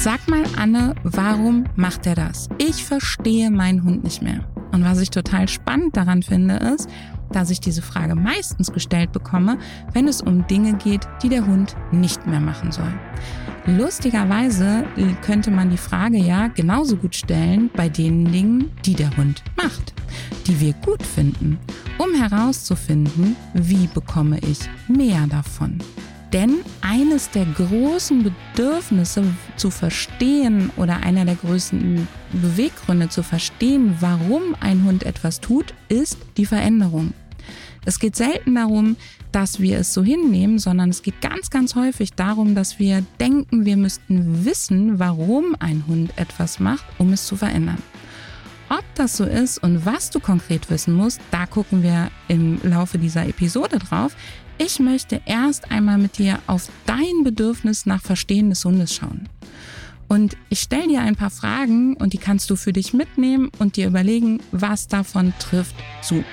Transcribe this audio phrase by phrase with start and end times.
[0.00, 2.48] Sag mal, Anne, warum macht er das?
[2.58, 4.44] Ich verstehe meinen Hund nicht mehr.
[4.70, 6.88] Und was ich total spannend daran finde, ist,
[7.32, 9.58] dass ich diese Frage meistens gestellt bekomme,
[9.92, 12.92] wenn es um Dinge geht, die der Hund nicht mehr machen soll.
[13.66, 14.84] Lustigerweise
[15.22, 19.94] könnte man die Frage ja genauso gut stellen bei den Dingen, die der Hund macht,
[20.46, 21.58] die wir gut finden,
[21.98, 25.78] um herauszufinden, wie bekomme ich mehr davon.
[26.32, 29.24] Denn eines der großen Bedürfnisse
[29.56, 36.18] zu verstehen oder einer der größten Beweggründe zu verstehen, warum ein Hund etwas tut, ist
[36.36, 37.14] die Veränderung.
[37.86, 38.96] Es geht selten darum,
[39.32, 43.64] dass wir es so hinnehmen, sondern es geht ganz, ganz häufig darum, dass wir denken,
[43.64, 47.78] wir müssten wissen, warum ein Hund etwas macht, um es zu verändern.
[48.70, 52.98] Ob das so ist und was du konkret wissen musst, da gucken wir im Laufe
[52.98, 54.14] dieser Episode drauf.
[54.58, 59.28] Ich möchte erst einmal mit dir auf dein Bedürfnis nach Verstehen des Hundes schauen.
[60.08, 63.76] Und ich stelle dir ein paar Fragen und die kannst du für dich mitnehmen und
[63.76, 66.24] dir überlegen, was davon trifft zu.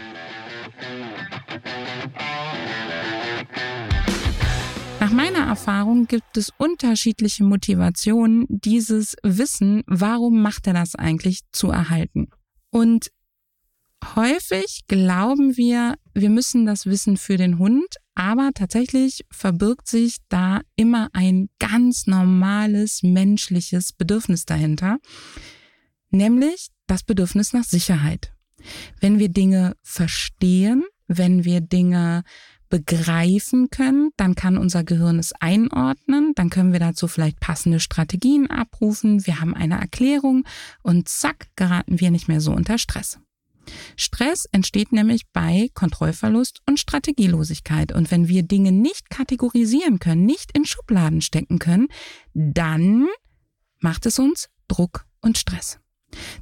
[5.65, 12.27] Erfahrung gibt es unterschiedliche Motivationen, dieses Wissen, warum macht er das eigentlich, zu erhalten.
[12.69, 13.09] Und
[14.15, 20.61] häufig glauben wir, wir müssen das wissen für den Hund, aber tatsächlich verbirgt sich da
[20.75, 24.99] immer ein ganz normales menschliches Bedürfnis dahinter,
[26.11, 28.35] nämlich das Bedürfnis nach Sicherheit.
[28.99, 32.23] Wenn wir Dinge verstehen, wenn wir Dinge
[32.69, 38.49] begreifen können, dann kann unser Gehirn es einordnen, dann können wir dazu vielleicht passende Strategien
[38.49, 40.45] abrufen, wir haben eine Erklärung
[40.81, 43.19] und zack, geraten wir nicht mehr so unter Stress.
[43.95, 47.91] Stress entsteht nämlich bei Kontrollverlust und Strategielosigkeit.
[47.91, 51.87] Und wenn wir Dinge nicht kategorisieren können, nicht in Schubladen stecken können,
[52.33, 53.07] dann
[53.79, 55.79] macht es uns Druck und Stress.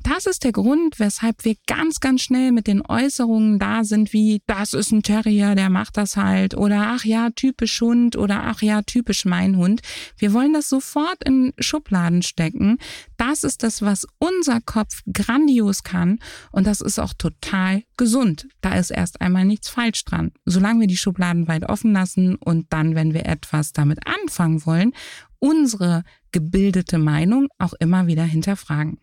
[0.03, 4.42] Das ist der Grund, weshalb wir ganz, ganz schnell mit den Äußerungen da sind, wie
[4.45, 8.61] das ist ein Terrier, der macht das halt, oder ach ja, typisch Hund, oder ach
[8.61, 9.81] ja, typisch mein Hund.
[10.17, 12.77] Wir wollen das sofort in Schubladen stecken.
[13.17, 16.19] Das ist das, was unser Kopf grandios kann,
[16.52, 18.48] und das ist auch total gesund.
[18.61, 20.31] Da ist erst einmal nichts falsch dran.
[20.45, 24.93] Solange wir die Schubladen weit offen lassen und dann, wenn wir etwas damit anfangen wollen,
[25.39, 28.98] unsere gebildete Meinung auch immer wieder hinterfragen.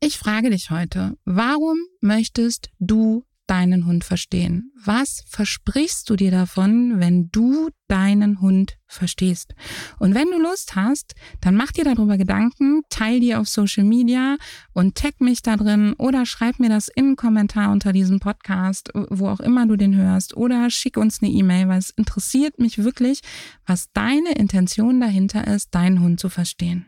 [0.00, 4.70] Ich frage dich heute, warum möchtest du deinen Hund verstehen?
[4.84, 9.56] Was versprichst du dir davon, wenn du deinen Hund verstehst?
[9.98, 14.36] Und wenn du Lust hast, dann mach dir darüber Gedanken, teil dir auf Social Media
[14.72, 18.92] und tag mich da drin oder schreib mir das in einen Kommentar unter diesem Podcast,
[18.94, 22.84] wo auch immer du den hörst oder schick uns eine E-Mail, weil es interessiert mich
[22.84, 23.22] wirklich,
[23.66, 26.86] was deine Intention dahinter ist, deinen Hund zu verstehen.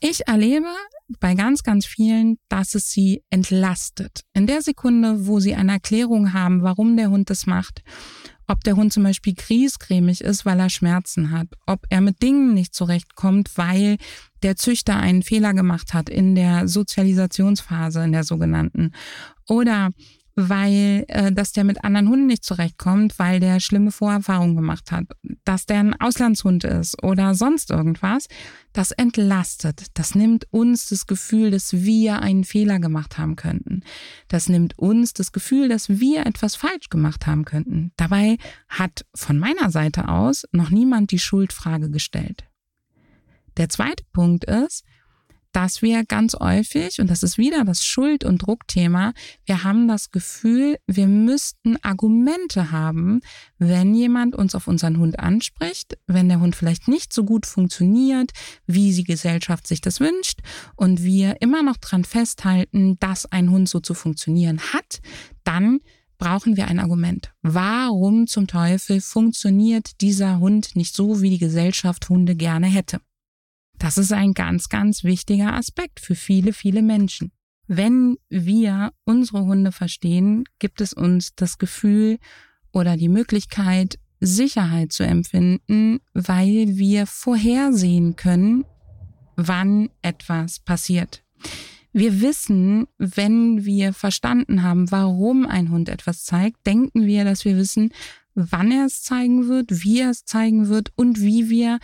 [0.00, 0.68] Ich erlebe
[1.18, 4.22] bei ganz, ganz vielen, dass es sie entlastet.
[4.32, 7.82] In der Sekunde, wo sie eine Erklärung haben, warum der Hund das macht,
[8.46, 12.54] ob der Hund zum Beispiel griesgrämig ist, weil er Schmerzen hat, ob er mit Dingen
[12.54, 13.96] nicht zurechtkommt, weil
[14.44, 18.92] der Züchter einen Fehler gemacht hat in der Sozialisationsphase, in der sogenannten,
[19.48, 19.90] oder
[20.38, 25.06] weil äh, dass der mit anderen Hunden nicht zurechtkommt, weil der schlimme Vorerfahrungen gemacht hat,
[25.44, 28.28] dass der ein Auslandshund ist oder sonst irgendwas,
[28.72, 29.86] das entlastet.
[29.94, 33.82] Das nimmt uns das Gefühl, dass wir einen Fehler gemacht haben könnten.
[34.28, 37.90] Das nimmt uns das Gefühl, dass wir etwas falsch gemacht haben könnten.
[37.96, 38.38] Dabei
[38.68, 42.44] hat von meiner Seite aus noch niemand die Schuldfrage gestellt.
[43.56, 44.84] Der zweite Punkt ist,
[45.52, 49.12] dass wir ganz häufig, und das ist wieder das Schuld- und Druckthema,
[49.46, 53.20] wir haben das Gefühl, wir müssten Argumente haben,
[53.58, 58.32] wenn jemand uns auf unseren Hund anspricht, wenn der Hund vielleicht nicht so gut funktioniert,
[58.66, 60.40] wie die Gesellschaft sich das wünscht
[60.76, 65.00] und wir immer noch dran festhalten, dass ein Hund so zu funktionieren hat,
[65.44, 65.80] dann
[66.18, 67.32] brauchen wir ein Argument.
[67.42, 73.00] Warum zum Teufel funktioniert dieser Hund nicht so, wie die Gesellschaft Hunde gerne hätte?
[73.78, 77.30] Das ist ein ganz, ganz wichtiger Aspekt für viele, viele Menschen.
[77.68, 82.18] Wenn wir unsere Hunde verstehen, gibt es uns das Gefühl
[82.72, 88.64] oder die Möglichkeit, Sicherheit zu empfinden, weil wir vorhersehen können,
[89.36, 91.22] wann etwas passiert.
[91.92, 97.56] Wir wissen, wenn wir verstanden haben, warum ein Hund etwas zeigt, denken wir, dass wir
[97.56, 97.92] wissen,
[98.34, 101.78] wann er es zeigen wird, wie er es zeigen wird und wie wir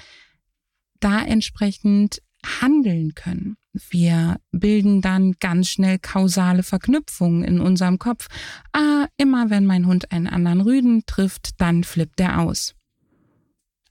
[1.01, 2.21] da entsprechend
[2.61, 3.57] handeln können.
[3.73, 8.29] Wir bilden dann ganz schnell kausale Verknüpfungen in unserem Kopf.
[8.73, 12.75] Ah, immer wenn mein Hund einen anderen Rüden trifft, dann flippt er aus.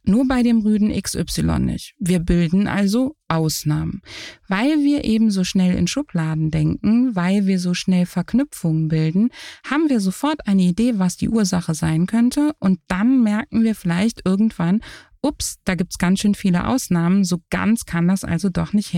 [0.06, 1.96] Nur bei dem Rüden XY nicht.
[1.98, 4.02] Wir bilden also Ausnahmen.
[4.50, 9.30] Weil wir eben so schnell in Schubladen denken, weil wir so schnell Verknüpfungen bilden,
[9.66, 14.26] haben wir sofort eine Idee, was die Ursache sein könnte und dann merken wir vielleicht
[14.26, 14.82] irgendwann,
[15.24, 18.94] ups, da gibt's ganz schön viele Ausnahmen, so ganz kann das also doch nicht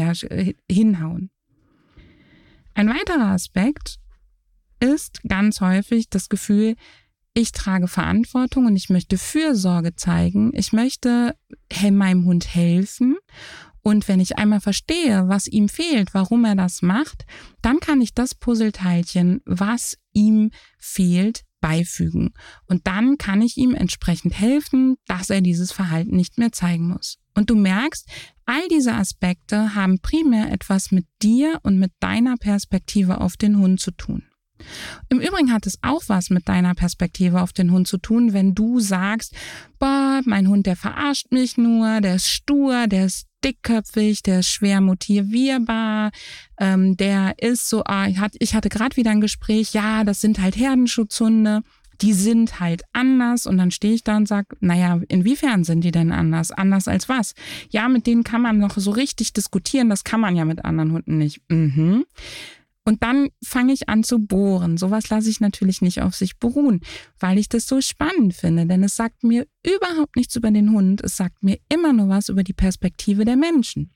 [0.69, 1.29] hinhauen.
[2.73, 3.99] Ein weiterer Aspekt
[4.79, 6.75] ist ganz häufig das Gefühl,
[7.37, 10.51] ich trage Verantwortung und ich möchte Fürsorge zeigen.
[10.55, 11.35] Ich möchte
[11.97, 13.17] meinem Hund helfen.
[13.81, 17.25] Und wenn ich einmal verstehe, was ihm fehlt, warum er das macht,
[17.61, 22.29] dann kann ich das Puzzleteilchen, was ihm fehlt, beifügen.
[22.67, 27.17] Und dann kann ich ihm entsprechend helfen, dass er dieses Verhalten nicht mehr zeigen muss.
[27.33, 28.07] Und du merkst,
[28.45, 33.79] all diese Aspekte haben primär etwas mit dir und mit deiner Perspektive auf den Hund
[33.79, 34.21] zu tun.
[35.09, 38.55] Im Übrigen hat es auch was mit deiner Perspektive auf den Hund zu tun, wenn
[38.55, 39.35] du sagst,
[39.79, 44.49] boah, mein Hund, der verarscht mich nur, der ist stur, der ist dickköpfig, der ist
[44.49, 46.11] schwer motivierbar,
[46.59, 50.57] ähm, der ist so, ah, ich hatte, gerade wieder ein Gespräch, ja, das sind halt
[50.57, 51.61] Herdenschutzhunde,
[52.01, 55.91] die sind halt anders und dann stehe ich da und sag, naja, inwiefern sind die
[55.91, 56.51] denn anders?
[56.51, 57.35] Anders als was?
[57.69, 60.91] Ja, mit denen kann man noch so richtig diskutieren, das kann man ja mit anderen
[60.91, 61.41] Hunden nicht.
[61.49, 62.05] Mhm.
[62.85, 64.77] Und dann fange ich an zu bohren.
[64.77, 66.81] Sowas lasse ich natürlich nicht auf sich beruhen,
[67.19, 68.67] weil ich das so spannend finde.
[68.67, 71.01] Denn es sagt mir überhaupt nichts über den Hund.
[71.03, 73.91] Es sagt mir immer nur was über die Perspektive der Menschen.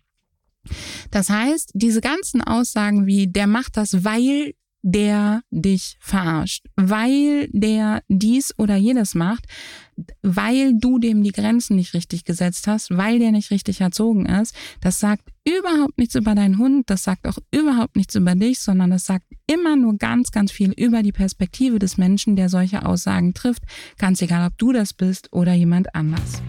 [1.12, 8.02] Das heißt, diese ganzen Aussagen wie, der macht das, weil der dich verarscht, weil der
[8.08, 9.46] dies oder jenes macht,
[10.22, 14.56] weil du dem die Grenzen nicht richtig gesetzt hast, weil der nicht richtig erzogen ist.
[14.80, 18.92] Das sagt überhaupt nichts über deinen Hund, das sagt auch überhaupt nichts über dich, sondern
[18.92, 23.34] das sagt immer nur ganz, ganz viel über die Perspektive des Menschen, der solche Aussagen
[23.34, 23.64] trifft,
[23.98, 26.42] ganz egal, ob du das bist oder jemand anders.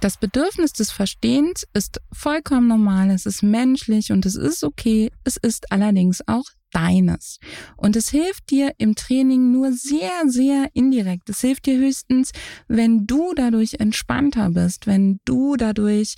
[0.00, 5.36] Das Bedürfnis des Verstehens ist vollkommen normal, es ist menschlich und es ist okay, es
[5.36, 7.38] ist allerdings auch deines.
[7.76, 11.28] Und es hilft dir im Training nur sehr, sehr indirekt.
[11.28, 12.30] Es hilft dir höchstens,
[12.68, 16.14] wenn du dadurch entspannter bist, wenn du dadurch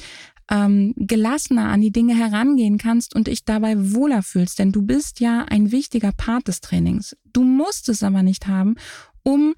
[0.52, 4.58] ähm, gelassener an die Dinge herangehen kannst und dich dabei wohler fühlst.
[4.58, 7.16] Denn du bist ja ein wichtiger Part des Trainings.
[7.32, 8.76] Du musst es aber nicht haben,
[9.22, 9.54] um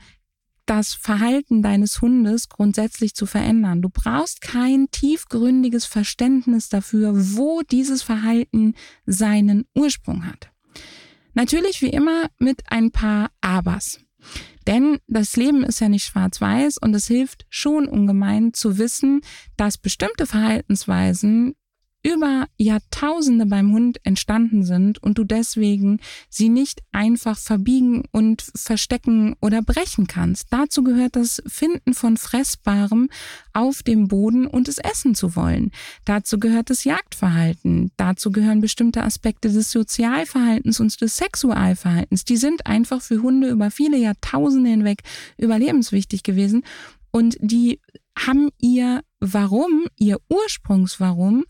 [0.66, 3.82] das Verhalten deines Hundes grundsätzlich zu verändern.
[3.82, 8.74] Du brauchst kein tiefgründiges Verständnis dafür, wo dieses Verhalten
[9.04, 10.50] seinen Ursprung hat.
[11.34, 13.98] Natürlich wie immer mit ein paar Abers.
[14.66, 19.20] Denn das Leben ist ja nicht schwarz-weiß und es hilft schon ungemein zu wissen,
[19.56, 21.54] dass bestimmte Verhaltensweisen
[22.04, 29.34] über Jahrtausende beim Hund entstanden sind und du deswegen sie nicht einfach verbiegen und verstecken
[29.40, 30.48] oder brechen kannst.
[30.50, 33.08] Dazu gehört das Finden von Fressbarem
[33.54, 35.70] auf dem Boden und es essen zu wollen.
[36.04, 37.90] Dazu gehört das Jagdverhalten.
[37.96, 42.24] Dazu gehören bestimmte Aspekte des Sozialverhaltens und des Sexualverhaltens.
[42.24, 45.02] Die sind einfach für Hunde über viele Jahrtausende hinweg
[45.38, 46.64] überlebenswichtig gewesen
[47.10, 47.80] und die
[48.18, 51.44] haben ihr Warum, ihr Ursprungswarum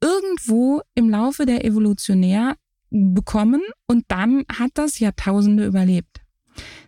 [0.00, 2.56] irgendwo im Laufe der Evolutionär
[2.90, 6.20] bekommen und dann hat das Jahrtausende überlebt.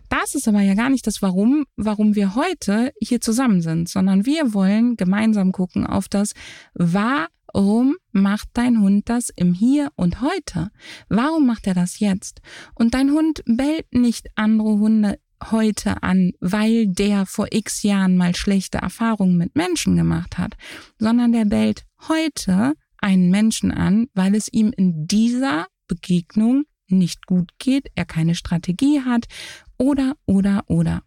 [0.09, 4.25] Das ist aber ja gar nicht das Warum, warum wir heute hier zusammen sind, sondern
[4.25, 6.33] wir wollen gemeinsam gucken auf das
[6.73, 10.69] Warum macht dein Hund das im Hier und heute?
[11.09, 12.41] Warum macht er das jetzt?
[12.75, 15.17] Und dein Hund bellt nicht andere Hunde
[15.51, 20.55] heute an, weil der vor x Jahren mal schlechte Erfahrungen mit Menschen gemacht hat,
[20.99, 27.51] sondern der bellt heute, einen Menschen an, weil es ihm in dieser Begegnung nicht gut
[27.59, 29.25] geht, er keine Strategie hat
[29.77, 31.03] oder, oder, oder.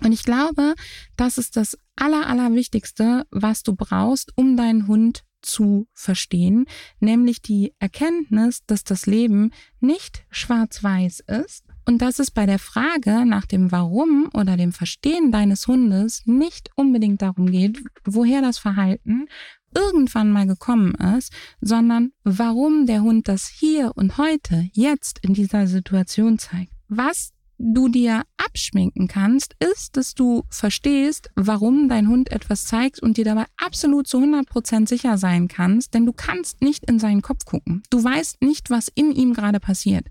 [0.00, 0.74] Und ich glaube,
[1.16, 6.66] das ist das Aller, Allerwichtigste, was du brauchst, um deinen Hund zu verstehen,
[7.00, 13.24] nämlich die Erkenntnis, dass das Leben nicht schwarz-weiß ist und dass es bei der Frage
[13.24, 19.26] nach dem Warum oder dem Verstehen deines Hundes nicht unbedingt darum geht, woher das Verhalten
[19.74, 25.66] irgendwann mal gekommen ist, sondern warum der Hund das hier und heute, jetzt in dieser
[25.66, 26.72] Situation zeigt.
[26.88, 33.16] Was du dir abschminken kannst, ist, dass du verstehst, warum dein Hund etwas zeigt und
[33.16, 37.44] dir dabei absolut zu 100% sicher sein kannst, denn du kannst nicht in seinen Kopf
[37.44, 37.82] gucken.
[37.90, 40.06] Du weißt nicht, was in ihm gerade passiert.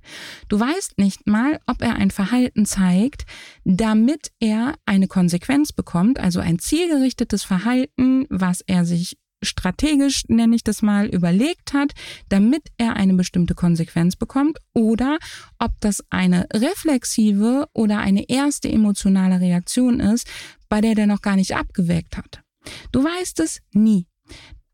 [0.50, 3.26] Du weißt nicht mal, ob er ein Verhalten zeigt,
[3.64, 10.64] damit er eine Konsequenz bekommt, also ein zielgerichtetes Verhalten, was er sich strategisch, nenne ich
[10.64, 11.94] das mal, überlegt hat,
[12.30, 15.18] damit er eine bestimmte Konsequenz bekommt oder
[15.60, 20.28] ob das eine reflexive oder eine erste emotionale Reaktion ist,
[20.70, 22.42] bei der der noch gar nicht abgewägt hat.
[22.92, 24.08] Du weißt es nie.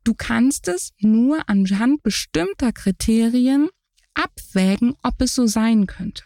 [0.03, 3.69] Du kannst es nur anhand bestimmter Kriterien
[4.13, 6.23] abwägen, ob es so sein könnte.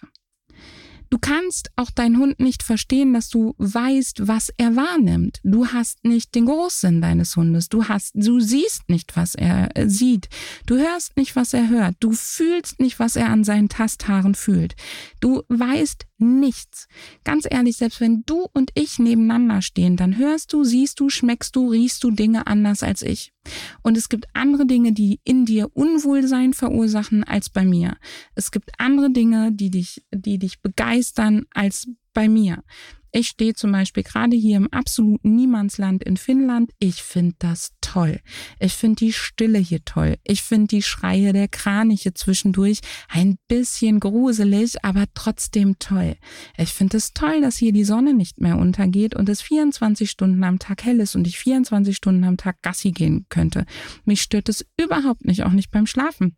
[1.10, 5.40] Du kannst auch deinen Hund nicht verstehen, dass du weißt, was er wahrnimmt.
[5.44, 7.70] Du hast nicht den Großsinn deines Hundes.
[7.70, 10.30] Du hast, du siehst nicht, was er äh, sieht.
[10.66, 11.96] Du hörst nicht, was er hört.
[12.00, 14.76] Du fühlst nicht, was er an seinen Tasthaaren fühlt.
[15.20, 16.88] Du weißt nichts.
[17.24, 21.56] Ganz ehrlich, selbst wenn du und ich nebeneinander stehen, dann hörst du, siehst du, schmeckst
[21.56, 23.34] du, riechst du Dinge anders als ich.
[23.84, 27.98] Und es gibt andere Dinge, die in dir Unwohlsein verursachen als bei mir.
[28.36, 32.64] Es gibt andere Dinge, die dich, die dich begeistern als bei mir.
[33.18, 36.70] Ich stehe zum Beispiel gerade hier im absoluten Niemandsland in Finnland.
[36.78, 38.20] Ich finde das toll.
[38.60, 40.18] Ich finde die Stille hier toll.
[40.24, 46.16] Ich finde die Schreie der Kraniche zwischendurch ein bisschen gruselig, aber trotzdem toll.
[46.60, 50.44] Ich finde es toll, dass hier die Sonne nicht mehr untergeht und es 24 Stunden
[50.44, 53.66] am Tag hell ist und ich 24 Stunden am Tag Gassi gehen könnte.
[54.06, 56.38] Mich stört es überhaupt nicht, auch nicht beim Schlafen.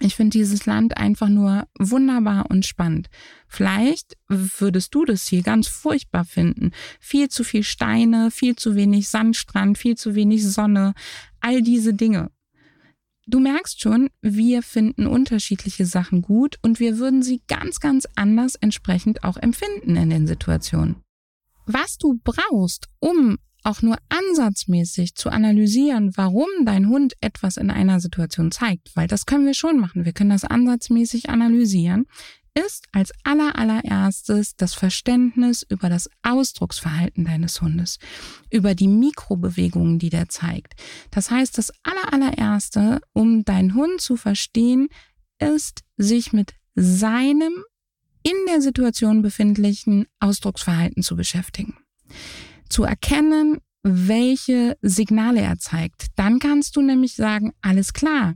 [0.00, 3.08] Ich finde dieses Land einfach nur wunderbar und spannend.
[3.48, 6.70] Vielleicht würdest du das hier ganz furchtbar finden.
[7.00, 10.94] Viel zu viel Steine, viel zu wenig Sandstrand, viel zu wenig Sonne,
[11.40, 12.30] all diese Dinge.
[13.26, 18.54] Du merkst schon, wir finden unterschiedliche Sachen gut und wir würden sie ganz, ganz anders
[18.54, 20.96] entsprechend auch empfinden in den Situationen.
[21.66, 28.00] Was du brauchst, um auch nur ansatzmäßig zu analysieren, warum dein Hund etwas in einer
[28.00, 30.04] Situation zeigt, weil das können wir schon machen.
[30.04, 32.06] Wir können das ansatzmäßig analysieren,
[32.54, 37.98] ist als aller allererstes das Verständnis über das Ausdrucksverhalten deines Hundes,
[38.50, 40.74] über die Mikrobewegungen, die der zeigt.
[41.10, 44.88] Das heißt, das aller allererste, um deinen Hund zu verstehen,
[45.38, 47.52] ist, sich mit seinem
[48.22, 51.76] in der Situation befindlichen Ausdrucksverhalten zu beschäftigen
[52.68, 56.06] zu erkennen, welche Signale er zeigt.
[56.16, 58.34] Dann kannst du nämlich sagen, alles klar.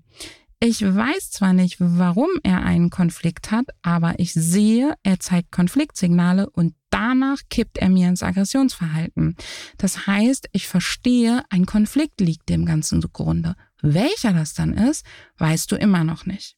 [0.65, 6.49] Ich weiß zwar nicht, warum er einen Konflikt hat, aber ich sehe, er zeigt Konfliktsignale
[6.51, 9.35] und danach kippt er mir ins Aggressionsverhalten.
[9.77, 13.57] Das heißt, ich verstehe, ein Konflikt liegt dem Ganzen zugrunde.
[13.81, 15.05] Welcher das dann ist,
[15.39, 16.57] weißt du immer noch nicht.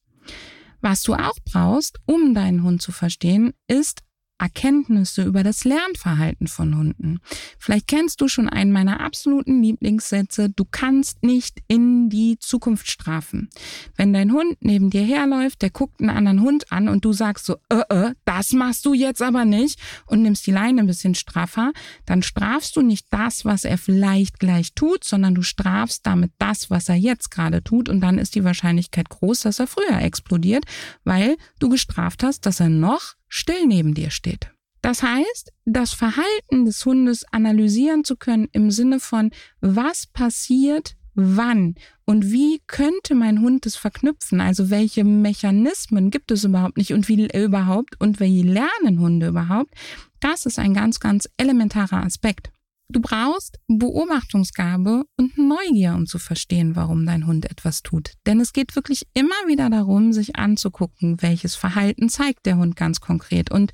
[0.82, 4.02] Was du auch brauchst, um deinen Hund zu verstehen, ist
[4.38, 7.20] Erkenntnisse über das Lernverhalten von Hunden.
[7.58, 13.48] Vielleicht kennst du schon einen meiner absoluten Lieblingssätze, du kannst nicht in die Zukunft strafen.
[13.96, 17.46] Wenn dein Hund neben dir herläuft, der guckt einen anderen Hund an und du sagst
[17.46, 21.14] so, äh, äh, das machst du jetzt aber nicht und nimmst die Leine ein bisschen
[21.14, 21.72] straffer,
[22.04, 26.70] dann strafst du nicht das, was er vielleicht gleich tut, sondern du strafst damit das,
[26.70, 30.64] was er jetzt gerade tut und dann ist die Wahrscheinlichkeit groß, dass er früher explodiert,
[31.04, 34.50] weil du gestraft hast, dass er noch still neben dir steht.
[34.82, 41.76] Das heißt, das Verhalten des Hundes analysieren zu können im Sinne von, was passiert wann
[42.04, 44.40] und wie könnte mein Hund es verknüpfen?
[44.40, 49.72] Also welche Mechanismen gibt es überhaupt nicht und wie überhaupt und wie lernen Hunde überhaupt?
[50.20, 52.50] Das ist ein ganz, ganz elementarer Aspekt.
[52.88, 58.12] Du brauchst Beobachtungsgabe und Neugier, um zu verstehen, warum dein Hund etwas tut.
[58.26, 63.00] Denn es geht wirklich immer wieder darum, sich anzugucken, welches Verhalten zeigt der Hund ganz
[63.00, 63.50] konkret.
[63.50, 63.72] Und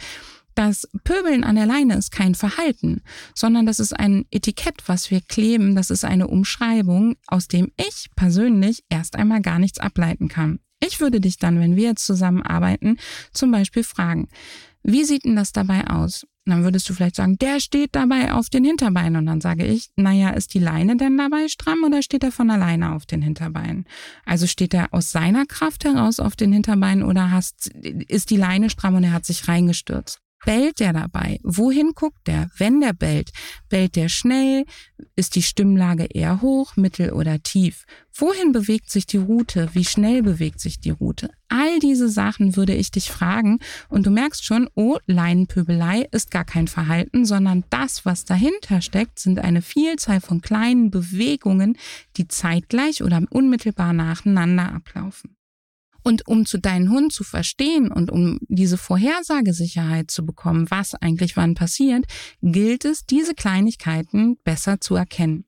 [0.54, 3.02] das Pöbeln an der Leine ist kein Verhalten,
[3.34, 5.74] sondern das ist ein Etikett, was wir kleben.
[5.74, 10.60] Das ist eine Umschreibung, aus dem ich persönlich erst einmal gar nichts ableiten kann.
[10.82, 12.98] Ich würde dich dann, wenn wir jetzt zusammenarbeiten,
[13.32, 14.28] zum Beispiel fragen,
[14.82, 16.26] wie sieht denn das dabei aus?
[16.50, 19.16] dann würdest du vielleicht sagen, der steht dabei auf den Hinterbeinen.
[19.16, 22.50] Und dann sage ich, naja, ist die Leine denn dabei stramm oder steht er von
[22.50, 23.86] alleine auf den Hinterbeinen?
[24.24, 28.70] Also steht er aus seiner Kraft heraus auf den Hinterbeinen oder hast, ist die Leine
[28.70, 30.20] stramm und er hat sich reingestürzt?
[30.44, 31.38] Bellt der dabei?
[31.42, 33.30] Wohin guckt der, wenn der bellt?
[33.68, 34.64] Bellt der schnell?
[35.14, 37.84] Ist die Stimmlage eher hoch, mittel oder tief?
[38.14, 39.68] Wohin bewegt sich die Route?
[39.74, 41.30] Wie schnell bewegt sich die Route?
[41.48, 46.44] All diese Sachen würde ich dich fragen und du merkst schon, oh, Leinenpöbelei ist gar
[46.44, 51.76] kein Verhalten, sondern das, was dahinter steckt, sind eine Vielzahl von kleinen Bewegungen,
[52.16, 55.36] die zeitgleich oder unmittelbar nacheinander ablaufen.
[56.02, 61.36] Und um zu deinem Hund zu verstehen und um diese Vorhersagesicherheit zu bekommen, was eigentlich
[61.36, 62.06] wann passiert,
[62.42, 65.44] gilt es, diese Kleinigkeiten besser zu erkennen.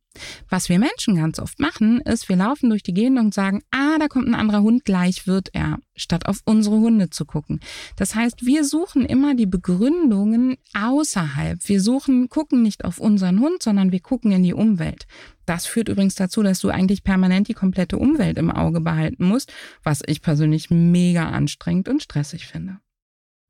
[0.49, 3.97] Was wir Menschen ganz oft machen, ist, wir laufen durch die Gegend und sagen, ah,
[3.99, 7.61] da kommt ein anderer Hund, gleich wird er, statt auf unsere Hunde zu gucken.
[7.97, 11.59] Das heißt, wir suchen immer die Begründungen außerhalb.
[11.67, 15.07] Wir suchen, gucken nicht auf unseren Hund, sondern wir gucken in die Umwelt.
[15.47, 19.53] Das führt übrigens dazu, dass du eigentlich permanent die komplette Umwelt im Auge behalten musst,
[19.83, 22.79] was ich persönlich mega anstrengend und stressig finde.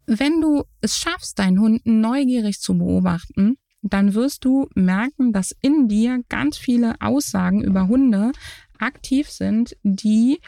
[0.07, 5.88] Wenn du es schaffst, deinen Hund neugierig zu beobachten, dann wirst du merken, dass in
[5.88, 8.32] dir ganz viele Aussagen über Hunde
[8.78, 10.40] aktiv sind, die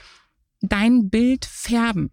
[0.61, 2.11] dein Bild färben.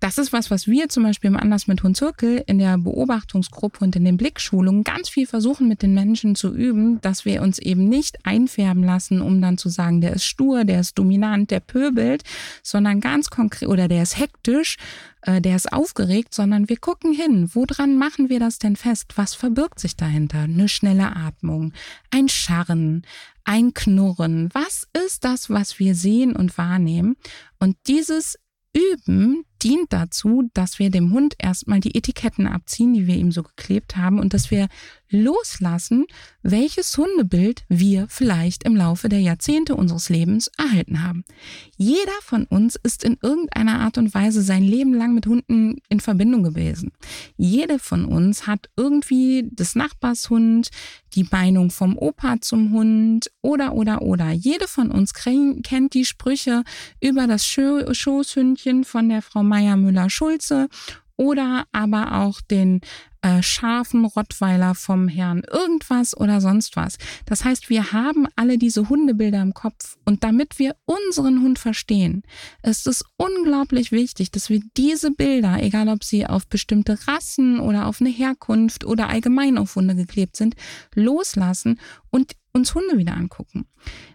[0.00, 3.84] Das ist was, was wir zum Beispiel im Anders mit Hund Zirkel in der Beobachtungsgruppe
[3.84, 7.58] und in den Blickschulungen ganz viel versuchen mit den Menschen zu üben, dass wir uns
[7.58, 11.60] eben nicht einfärben lassen, um dann zu sagen, der ist stur, der ist dominant, der
[11.60, 12.22] pöbelt,
[12.62, 14.78] sondern ganz konkret oder der ist hektisch,
[15.20, 19.12] äh, der ist aufgeregt, sondern wir gucken hin, woran machen wir das denn fest?
[19.16, 20.40] Was verbirgt sich dahinter?
[20.40, 21.74] Eine schnelle Atmung,
[22.10, 23.02] ein Scharren,
[23.44, 24.48] ein Knurren.
[24.54, 27.16] Was ist das, was wir sehen und wahrnehmen?
[27.58, 28.38] Und dieses
[28.74, 33.42] Üben dient dazu, dass wir dem Hund erstmal die Etiketten abziehen, die wir ihm so
[33.42, 34.68] geklebt haben und dass wir
[35.10, 36.06] loslassen,
[36.42, 41.24] welches Hundebild wir vielleicht im Laufe der Jahrzehnte unseres Lebens erhalten haben.
[41.76, 46.00] Jeder von uns ist in irgendeiner Art und Weise sein Leben lang mit Hunden in
[46.00, 46.92] Verbindung gewesen.
[47.36, 50.70] Jede von uns hat irgendwie des Nachbars Hund,
[51.14, 54.30] die Meinung vom Opa zum Hund oder oder oder.
[54.30, 56.62] Jede von uns kennt die Sprüche
[57.00, 60.68] über das Schoßhündchen von der Frau Meier Müller-Schulze
[61.20, 62.80] oder aber auch den
[63.20, 66.96] äh, scharfen Rottweiler vom Herrn irgendwas oder sonst was.
[67.26, 72.22] Das heißt, wir haben alle diese Hundebilder im Kopf und damit wir unseren Hund verstehen,
[72.62, 77.84] ist es unglaublich wichtig, dass wir diese Bilder, egal ob sie auf bestimmte Rassen oder
[77.84, 80.54] auf eine Herkunft oder allgemein auf Hunde geklebt sind,
[80.94, 83.66] loslassen und uns Hunde wieder angucken.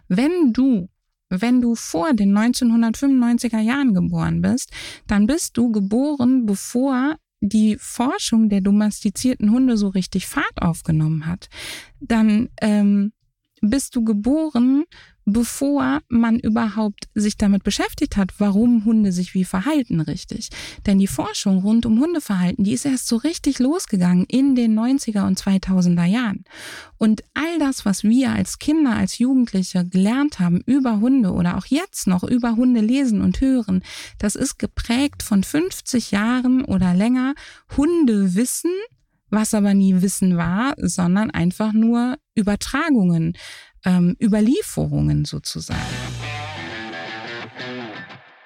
[0.08, 0.88] Wenn du
[1.28, 4.70] wenn du vor den 1995er Jahren geboren bist,
[5.06, 11.48] dann bist du geboren, bevor die Forschung der domestizierten Hunde so richtig Fahrt aufgenommen hat.
[12.00, 13.12] Dann ähm,
[13.60, 14.84] bist du geboren,
[15.26, 20.50] bevor man überhaupt sich damit beschäftigt hat, warum Hunde sich wie verhalten richtig.
[20.86, 25.26] Denn die Forschung rund um Hundeverhalten, die ist erst so richtig losgegangen in den 90er
[25.26, 26.44] und 2000er Jahren.
[26.96, 31.66] Und all das, was wir als Kinder, als Jugendliche gelernt haben über Hunde oder auch
[31.66, 33.82] jetzt noch über Hunde lesen und hören,
[34.18, 37.34] das ist geprägt von 50 Jahren oder länger
[37.76, 38.72] Hundewissen,
[39.28, 43.36] was aber nie Wissen war, sondern einfach nur Übertragungen,
[43.86, 45.80] ähm, Überlieferungen sozusagen.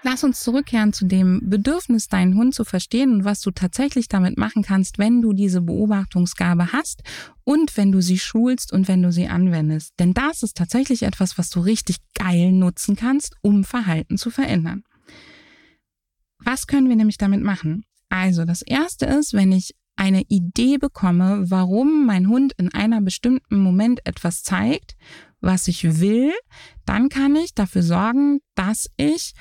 [0.03, 4.38] Lass uns zurückkehren zu dem Bedürfnis, deinen Hund zu verstehen und was du tatsächlich damit
[4.38, 7.03] machen kannst, wenn du diese Beobachtungsgabe hast
[7.44, 9.92] und wenn du sie schulst und wenn du sie anwendest.
[9.98, 14.85] Denn das ist tatsächlich etwas, was du richtig geil nutzen kannst, um Verhalten zu verändern.
[16.38, 17.85] Was können wir nämlich damit machen?
[18.09, 23.59] Also, das erste ist, wenn ich eine Idee bekomme, warum mein Hund in einer bestimmten
[23.59, 24.96] Moment etwas zeigt,
[25.40, 26.33] was ich will,
[26.87, 29.33] dann kann ich dafür sorgen, dass ich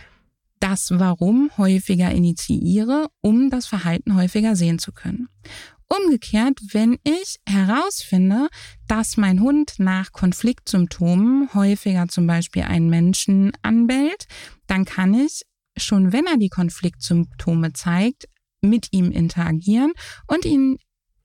[0.59, 5.29] das Warum häufiger initiiere, um das Verhalten häufiger sehen zu können.
[5.88, 8.49] Umgekehrt, wenn ich herausfinde,
[8.88, 14.27] dass mein Hund nach Konfliktsymptomen häufiger zum Beispiel einen Menschen anbellt,
[14.67, 15.43] dann kann ich
[15.77, 18.27] schon wenn er die Konfliktsymptome zeigt,
[18.61, 19.93] mit ihm interagieren
[20.27, 20.77] und ihn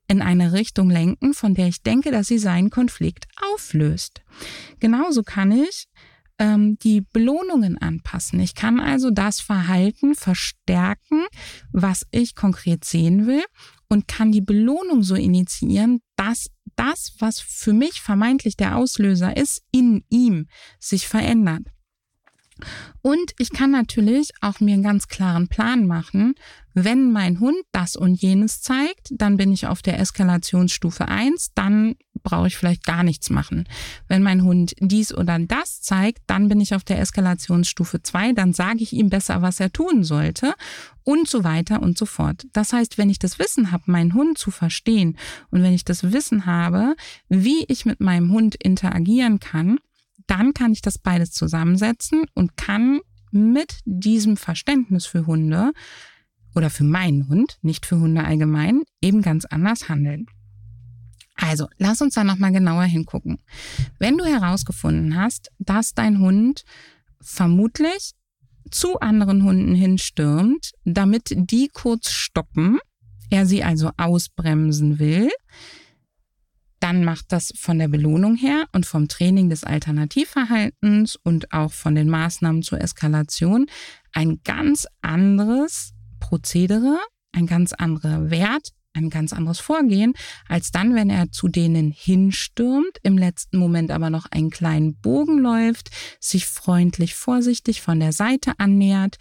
[0.07, 4.21] in eine Richtung lenken, von der ich denke, dass sie seinen Konflikt auflöst.
[4.79, 5.87] Genauso kann ich
[6.37, 8.39] ähm, die Belohnungen anpassen.
[8.39, 11.25] Ich kann also das Verhalten verstärken,
[11.71, 13.43] was ich konkret sehen will
[13.87, 19.61] und kann die Belohnung so initiieren, dass das, was für mich vermeintlich der Auslöser ist,
[19.71, 20.47] in ihm
[20.79, 21.67] sich verändert.
[23.01, 26.35] Und ich kann natürlich auch mir einen ganz klaren Plan machen,
[26.77, 31.95] wenn mein Hund das und jenes zeigt, dann bin ich auf der Eskalationsstufe 1, dann
[32.21, 33.65] brauche ich vielleicht gar nichts machen.
[34.09, 38.51] Wenn mein Hund dies oder das zeigt, dann bin ich auf der Eskalationsstufe 2, dann
[38.51, 40.53] sage ich ihm besser, was er tun sollte
[41.05, 42.45] und so weiter und so fort.
[42.51, 45.17] Das heißt, wenn ich das Wissen habe, meinen Hund zu verstehen
[45.51, 46.95] und wenn ich das Wissen habe,
[47.29, 49.77] wie ich mit meinem Hund interagieren kann,
[50.27, 52.99] dann kann ich das beides zusammensetzen und kann
[53.31, 55.71] mit diesem Verständnis für Hunde
[56.55, 60.27] oder für meinen Hund, nicht für Hunde allgemein, eben ganz anders handeln.
[61.35, 63.39] Also, lass uns da nochmal genauer hingucken.
[63.99, 66.63] Wenn du herausgefunden hast, dass dein Hund
[67.19, 68.13] vermutlich
[68.71, 72.79] zu anderen Hunden hinstürmt, damit die kurz stoppen,
[73.29, 75.29] er sie also ausbremsen will,
[76.85, 81.95] dann macht das von der Belohnung her und vom Training des Alternativverhaltens und auch von
[81.95, 83.65] den Maßnahmen zur Eskalation
[84.13, 86.99] ein ganz anderes Prozedere,
[87.31, 90.13] ein ganz anderer Wert, ein ganz anderes Vorgehen,
[90.47, 95.39] als dann, wenn er zu denen hinstürmt, im letzten Moment aber noch einen kleinen Bogen
[95.39, 99.15] läuft, sich freundlich, vorsichtig von der Seite annähert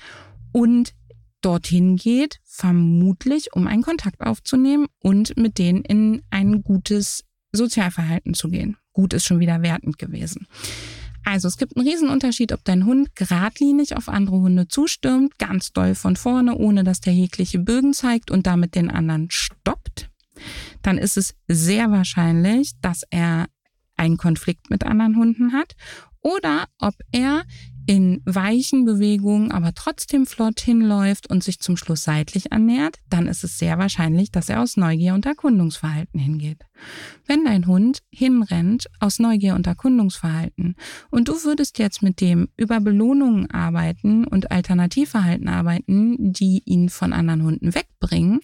[0.53, 0.93] und
[1.41, 7.25] dorthin geht, vermutlich um einen Kontakt aufzunehmen und mit denen in ein gutes
[7.57, 8.77] Sozialverhalten zu gehen.
[8.93, 10.47] Gut ist schon wieder wertend gewesen.
[11.25, 15.95] Also es gibt einen Riesenunterschied, ob dein Hund geradlinig auf andere Hunde zustürmt, ganz doll
[15.95, 20.11] von vorne, ohne dass der jegliche Bögen zeigt und damit den anderen stoppt.
[20.83, 23.47] Dann ist es sehr wahrscheinlich, dass er
[23.97, 25.75] einen Konflikt mit anderen Hunden hat
[26.21, 27.45] oder ob er
[27.87, 33.45] in weichen Bewegungen aber trotzdem flott hinläuft und sich zum Schluss seitlich annähert, dann ist
[33.45, 36.65] es sehr wahrscheinlich, dass er aus Neugier und Erkundungsverhalten hingeht.
[37.27, 40.77] Wenn dein Hund hinrennt aus Neugier und Erkundungsverhalten
[41.11, 47.13] und du würdest jetzt mit dem über Belohnungen arbeiten und Alternativverhalten arbeiten, die ihn von
[47.13, 48.41] anderen Hunden wegbringen,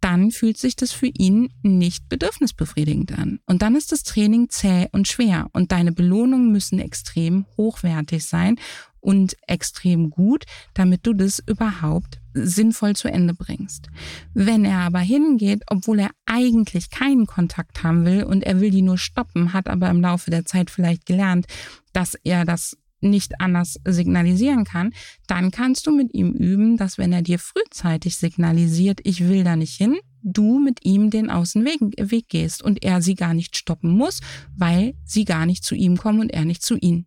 [0.00, 3.40] dann fühlt sich das für ihn nicht bedürfnisbefriedigend an.
[3.46, 8.56] Und dann ist das Training zäh und schwer und deine Belohnungen müssen extrem hochwertig sein
[9.00, 13.88] und extrem gut, damit du das überhaupt sinnvoll zu Ende bringst.
[14.34, 18.82] Wenn er aber hingeht, obwohl er eigentlich keinen Kontakt haben will und er will die
[18.82, 21.46] nur stoppen, hat aber im Laufe der Zeit vielleicht gelernt,
[21.92, 24.92] dass er das nicht anders signalisieren kann,
[25.26, 29.56] dann kannst du mit ihm üben, dass wenn er dir frühzeitig signalisiert, ich will da
[29.56, 33.90] nicht hin, du mit ihm den Außenweg Weg gehst und er sie gar nicht stoppen
[33.90, 34.20] muss,
[34.56, 37.06] weil sie gar nicht zu ihm kommen und er nicht zu ihnen.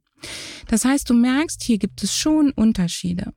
[0.68, 3.34] Das heißt, du merkst, hier gibt es schon Unterschiede.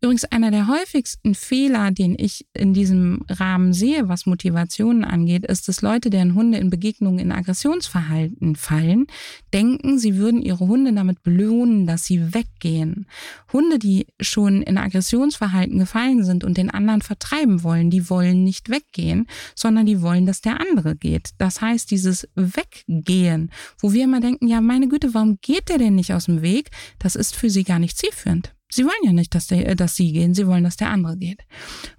[0.00, 5.66] Übrigens einer der häufigsten Fehler, den ich in diesem Rahmen sehe, was Motivationen angeht, ist,
[5.66, 9.06] dass Leute, deren Hunde in Begegnungen in Aggressionsverhalten fallen,
[9.52, 13.06] denken, sie würden ihre Hunde damit belohnen, dass sie weggehen.
[13.52, 18.70] Hunde, die schon in Aggressionsverhalten gefallen sind und den anderen vertreiben wollen, die wollen nicht
[18.70, 21.30] weggehen, sondern die wollen, dass der andere geht.
[21.38, 25.96] Das heißt, dieses Weggehen, wo wir immer denken, ja, meine Güte, warum geht der denn
[25.96, 26.70] nicht aus dem Weg?
[26.98, 28.54] Das ist für sie gar nicht zielführend.
[28.70, 31.16] Sie wollen ja nicht, dass, der, äh, dass sie gehen, sie wollen, dass der andere
[31.16, 31.40] geht.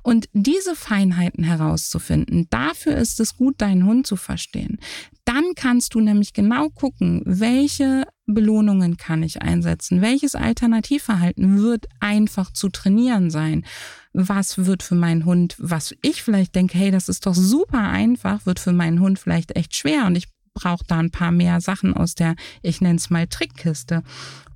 [0.03, 4.77] Und diese Feinheiten herauszufinden, dafür ist es gut, deinen Hund zu verstehen.
[5.25, 12.51] Dann kannst du nämlich genau gucken, welche Belohnungen kann ich einsetzen, welches Alternativverhalten wird einfach
[12.53, 13.65] zu trainieren sein,
[14.13, 18.45] was wird für meinen Hund, was ich vielleicht denke, hey, das ist doch super einfach,
[18.45, 20.27] wird für meinen Hund vielleicht echt schwer und ich
[20.60, 24.04] brauche da ein paar mehr Sachen aus der, ich nenne es mal Trickkiste.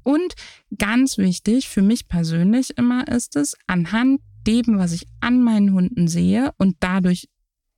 [0.04, 0.34] Und
[0.78, 6.08] ganz wichtig für mich persönlich immer ist es, anhand dem, was ich an meinen Hunden
[6.08, 7.30] sehe und dadurch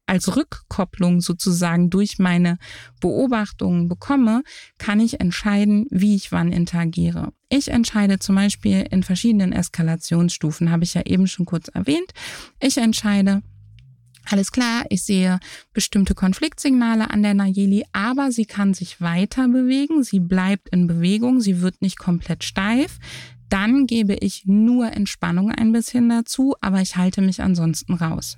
[0.07, 2.57] als Rückkopplung sozusagen durch meine
[2.99, 4.43] Beobachtungen bekomme,
[4.77, 7.33] kann ich entscheiden, wie ich wann interagiere.
[7.49, 12.11] Ich entscheide zum Beispiel in verschiedenen Eskalationsstufen, habe ich ja eben schon kurz erwähnt.
[12.59, 13.41] Ich entscheide,
[14.29, 15.39] alles klar, ich sehe
[15.73, 21.41] bestimmte Konfliktsignale an der Nayeli, aber sie kann sich weiter bewegen, sie bleibt in Bewegung,
[21.41, 22.99] sie wird nicht komplett steif.
[23.49, 28.37] Dann gebe ich nur Entspannung ein bisschen dazu, aber ich halte mich ansonsten raus.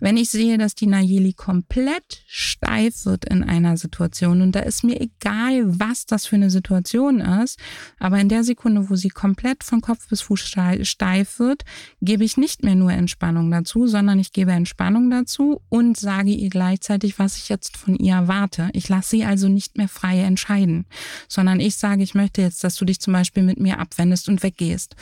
[0.00, 4.84] Wenn ich sehe, dass die Nayeli komplett steif wird in einer Situation und da ist
[4.84, 7.58] mir egal, was das für eine Situation ist,
[7.98, 10.40] aber in der Sekunde, wo sie komplett von Kopf bis Fuß
[10.82, 11.64] steif wird,
[12.00, 16.50] gebe ich nicht mehr nur Entspannung dazu, sondern ich gebe Entspannung dazu und sage ihr
[16.50, 18.70] gleichzeitig, was ich jetzt von ihr erwarte.
[18.72, 20.86] Ich lasse sie also nicht mehr frei entscheiden,
[21.28, 24.42] sondern ich sage, ich möchte jetzt, dass du dich zum Beispiel mit mir abwendest und
[24.42, 24.94] weggehst.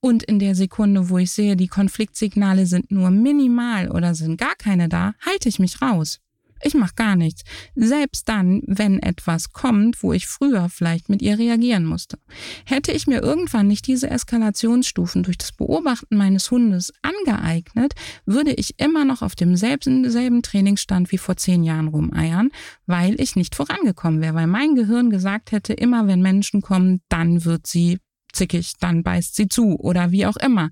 [0.00, 4.54] Und in der Sekunde, wo ich sehe, die Konfliktsignale sind nur minimal oder sind gar
[4.56, 6.20] keine da, halte ich mich raus.
[6.62, 7.42] Ich mache gar nichts.
[7.74, 12.18] Selbst dann, wenn etwas kommt, wo ich früher vielleicht mit ihr reagieren musste.
[12.66, 17.94] Hätte ich mir irgendwann nicht diese Eskalationsstufen durch das Beobachten meines Hundes angeeignet,
[18.26, 22.50] würde ich immer noch auf demselben selben Trainingsstand wie vor zehn Jahren rumeiern,
[22.86, 27.44] weil ich nicht vorangekommen wäre, weil mein Gehirn gesagt hätte, immer wenn Menschen kommen, dann
[27.46, 28.00] wird sie
[28.32, 30.70] zickig, dann beißt sie zu oder wie auch immer.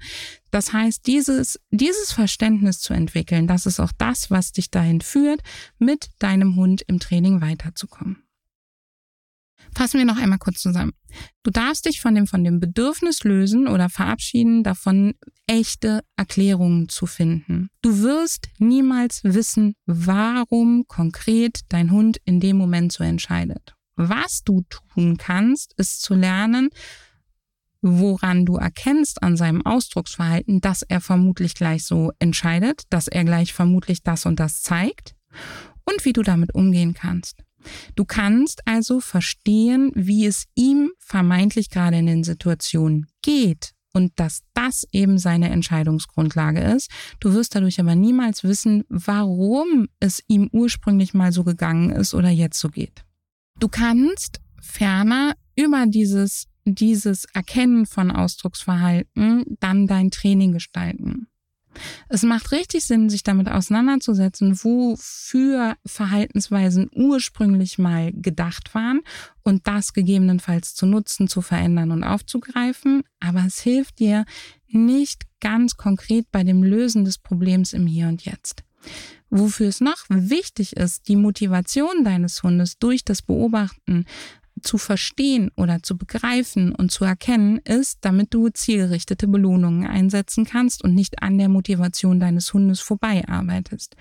[0.50, 5.42] Das heißt, dieses, dieses Verständnis zu entwickeln, das ist auch das, was dich dahin führt,
[5.78, 8.22] mit deinem Hund im Training weiterzukommen.
[9.74, 10.92] Fassen wir noch einmal kurz zusammen.
[11.42, 15.14] Du darfst dich von dem, von dem Bedürfnis lösen oder verabschieden, davon
[15.46, 17.68] echte Erklärungen zu finden.
[17.82, 23.74] Du wirst niemals wissen, warum konkret dein Hund in dem Moment so entscheidet.
[23.96, 26.70] Was du tun kannst, ist zu lernen,
[27.80, 33.52] woran du erkennst an seinem Ausdrucksverhalten, dass er vermutlich gleich so entscheidet, dass er gleich
[33.52, 35.14] vermutlich das und das zeigt
[35.84, 37.42] und wie du damit umgehen kannst.
[37.96, 44.42] Du kannst also verstehen, wie es ihm vermeintlich gerade in den Situationen geht und dass
[44.54, 46.90] das eben seine Entscheidungsgrundlage ist.
[47.20, 52.28] Du wirst dadurch aber niemals wissen, warum es ihm ursprünglich mal so gegangen ist oder
[52.28, 53.04] jetzt so geht.
[53.58, 61.28] Du kannst ferner über dieses dieses Erkennen von Ausdrucksverhalten dann dein Training gestalten.
[62.08, 69.00] Es macht richtig Sinn, sich damit auseinanderzusetzen, wofür Verhaltensweisen ursprünglich mal gedacht waren
[69.42, 73.02] und das gegebenenfalls zu nutzen, zu verändern und aufzugreifen.
[73.20, 74.24] Aber es hilft dir
[74.66, 78.64] nicht ganz konkret bei dem Lösen des Problems im Hier und Jetzt.
[79.30, 84.06] Wofür es noch wichtig ist, die Motivation deines Hundes durch das Beobachten
[84.62, 90.82] zu verstehen oder zu begreifen und zu erkennen, ist, damit du zielgerichtete Belohnungen einsetzen kannst
[90.82, 93.96] und nicht an der Motivation deines Hundes vorbei arbeitest.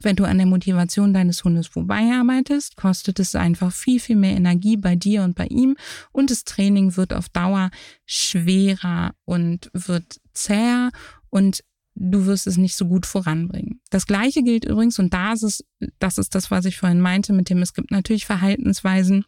[0.00, 4.36] Wenn du an der Motivation deines Hundes vorbei arbeitest, kostet es einfach viel, viel mehr
[4.36, 5.76] Energie bei dir und bei ihm
[6.12, 7.70] und das Training wird auf Dauer
[8.06, 10.90] schwerer und wird zäher
[11.30, 11.62] und
[11.94, 13.80] du wirst es nicht so gut voranbringen.
[13.90, 15.64] Das gleiche gilt übrigens, und da ist es,
[15.98, 19.24] das ist das, was ich vorhin meinte, mit dem es gibt natürlich Verhaltensweisen,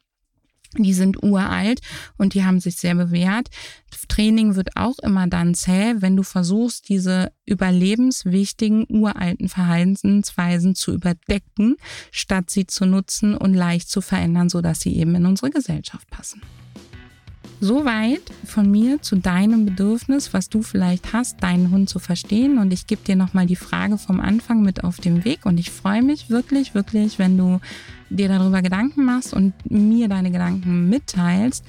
[0.78, 1.80] die sind uralt
[2.16, 3.48] und die haben sich sehr bewährt.
[4.08, 11.76] Training wird auch immer dann zäh, wenn du versuchst, diese überlebenswichtigen uralten Verhaltensweisen zu überdecken,
[12.10, 16.42] statt sie zu nutzen und leicht zu verändern, sodass sie eben in unsere Gesellschaft passen.
[17.60, 22.58] Soweit von mir zu deinem Bedürfnis, was du vielleicht hast, deinen Hund zu verstehen.
[22.58, 25.46] Und ich gebe dir nochmal die Frage vom Anfang mit auf den Weg.
[25.46, 27.60] Und ich freue mich wirklich, wirklich, wenn du
[28.10, 31.64] dir darüber Gedanken machst und mir deine Gedanken mitteilst.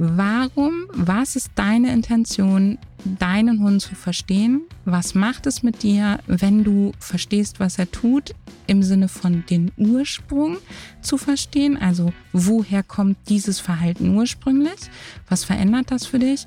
[0.00, 2.78] Warum, was ist deine Intention,
[3.18, 4.62] deinen Hund zu verstehen?
[4.84, 8.32] Was macht es mit dir, wenn du verstehst, was er tut,
[8.68, 10.58] im Sinne von den Ursprung
[11.02, 11.76] zu verstehen?
[11.76, 14.78] Also woher kommt dieses Verhalten ursprünglich?
[15.28, 16.44] Was verändert das für dich?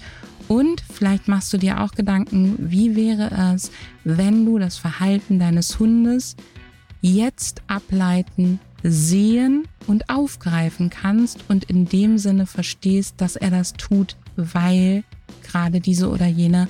[0.48, 3.70] Und vielleicht machst du dir auch Gedanken, wie wäre es,
[4.06, 6.38] wenn du das Verhalten deines Hundes
[7.02, 14.16] jetzt ableiten sehen und aufgreifen kannst und in dem Sinne verstehst, dass er das tut,
[14.36, 15.04] weil
[15.44, 16.68] gerade diese oder jene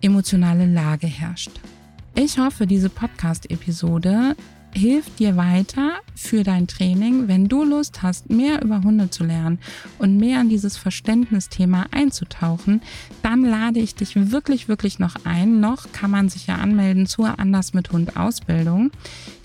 [0.00, 1.52] emotionale Lage herrscht.
[2.14, 4.36] Ich hoffe, diese Podcast-Episode
[4.76, 9.58] hilft dir weiter für dein Training, wenn du Lust hast, mehr über Hunde zu lernen
[9.98, 12.82] und mehr an dieses Verständnisthema einzutauchen,
[13.22, 15.60] dann lade ich dich wirklich, wirklich noch ein.
[15.60, 18.90] Noch kann man sich ja anmelden zur Anders mit Hund Ausbildung.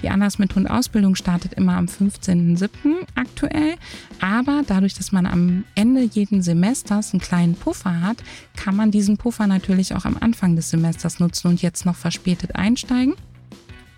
[0.02, 2.70] Die Anders mit Hund Ausbildung startet immer am 15.07.
[3.16, 3.76] aktuell,
[4.20, 8.18] aber dadurch, dass man am Ende jeden Semesters einen kleinen Puffer hat,
[8.58, 12.56] kann man diesen Puffer natürlich auch am Anfang des Semesters nutzen und jetzt noch verspätet
[12.56, 13.16] einsteigen.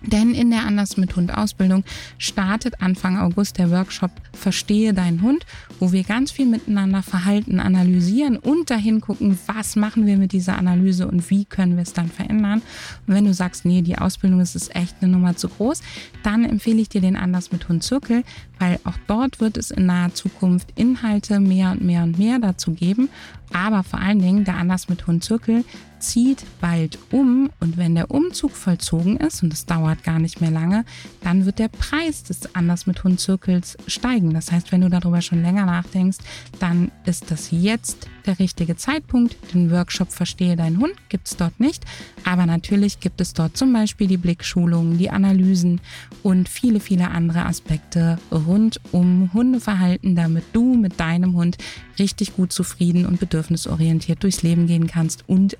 [0.06, 1.84] Denn in der Anders mit Hund Ausbildung
[2.18, 5.46] startet Anfang August der Workshop Verstehe deinen Hund,
[5.80, 10.58] wo wir ganz viel miteinander Verhalten analysieren und dahin gucken, was machen wir mit dieser
[10.58, 12.62] Analyse und wie können wir es dann verändern.
[13.08, 15.82] Und wenn du sagst, nee, die Ausbildung ist, ist echt eine Nummer zu groß,
[16.22, 18.24] dann empfehle ich dir den Anders mit Hund Zirkel,
[18.60, 22.72] weil auch dort wird es in naher Zukunft Inhalte mehr und mehr und mehr dazu
[22.72, 23.10] geben.
[23.54, 25.63] Aber vor allen Dingen der Anders mit Hund Zirkel
[26.04, 30.52] zieht bald um und wenn der Umzug vollzogen ist und es dauert gar nicht mehr
[30.52, 30.86] lange,
[31.22, 34.34] dann wird der Preis des Anders mit Hund Zirkels steigen.
[34.34, 36.18] Das heißt, wenn du darüber schon länger nachdenkst,
[36.60, 39.36] dann ist das jetzt der richtige Zeitpunkt.
[39.54, 41.84] Den Workshop Verstehe deinen Hund gibt es dort nicht,
[42.26, 45.82] aber natürlich gibt es dort zum Beispiel die Blickschulungen, die Analysen
[46.22, 51.58] und viele, viele andere Aspekte rund um Hundeverhalten, damit du mit deinem Hund
[51.98, 55.58] richtig gut zufrieden und bedürfnisorientiert durchs Leben gehen kannst und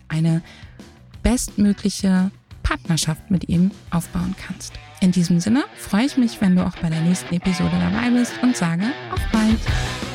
[1.22, 2.32] bestmögliche
[2.64, 4.74] Partnerschaft mit ihm aufbauen kannst.
[5.02, 8.34] In diesem Sinne freue ich mich, wenn du auch bei der nächsten Episode dabei bist
[8.42, 10.13] und sage auf bald.